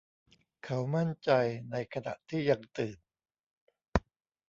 [0.65, 1.29] เขามั่นใจ
[1.71, 2.97] ในขณะที่ยังตื่น